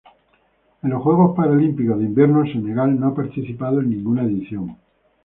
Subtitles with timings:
[0.81, 4.75] En los Juegos Paralímpicos de Invierno Senegal no ha participado en ninguna edición.